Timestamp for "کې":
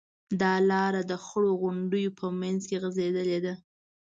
2.69-2.75